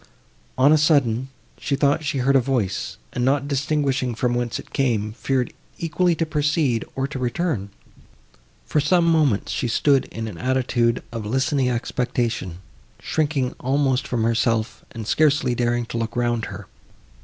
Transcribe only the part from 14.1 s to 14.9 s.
herself